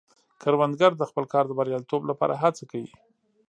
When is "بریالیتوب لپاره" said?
1.59-2.33